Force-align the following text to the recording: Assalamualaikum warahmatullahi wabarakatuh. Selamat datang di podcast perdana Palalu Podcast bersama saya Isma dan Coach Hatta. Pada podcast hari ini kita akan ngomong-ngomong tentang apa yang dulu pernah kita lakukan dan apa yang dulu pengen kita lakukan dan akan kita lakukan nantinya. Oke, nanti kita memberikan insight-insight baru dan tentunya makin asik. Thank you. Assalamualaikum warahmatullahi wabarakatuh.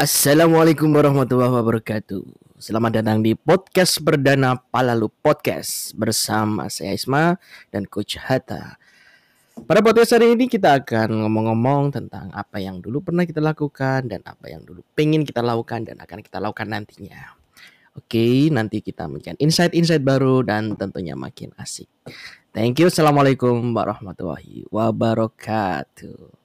Assalamualaikum 0.00 0.96
warahmatullahi 0.96 1.60
wabarakatuh. 1.60 2.24
Selamat 2.56 3.04
datang 3.04 3.20
di 3.20 3.36
podcast 3.36 4.00
perdana 4.00 4.56
Palalu 4.56 5.12
Podcast 5.20 5.92
bersama 5.92 6.72
saya 6.72 6.96
Isma 6.96 7.36
dan 7.68 7.84
Coach 7.84 8.16
Hatta. 8.16 8.80
Pada 9.68 9.84
podcast 9.84 10.16
hari 10.16 10.32
ini 10.32 10.48
kita 10.48 10.80
akan 10.80 11.20
ngomong-ngomong 11.20 11.92
tentang 11.92 12.32
apa 12.32 12.64
yang 12.64 12.80
dulu 12.80 13.04
pernah 13.04 13.28
kita 13.28 13.44
lakukan 13.44 14.08
dan 14.08 14.24
apa 14.24 14.48
yang 14.48 14.64
dulu 14.64 14.80
pengen 14.96 15.20
kita 15.20 15.44
lakukan 15.44 15.84
dan 15.84 16.00
akan 16.00 16.24
kita 16.24 16.40
lakukan 16.40 16.72
nantinya. 16.72 17.36
Oke, 17.92 18.48
nanti 18.48 18.80
kita 18.80 19.04
memberikan 19.04 19.36
insight-insight 19.36 20.00
baru 20.00 20.40
dan 20.40 20.80
tentunya 20.80 21.12
makin 21.12 21.52
asik. 21.60 21.92
Thank 22.56 22.80
you. 22.80 22.88
Assalamualaikum 22.88 23.76
warahmatullahi 23.76 24.64
wabarakatuh. 24.72 26.39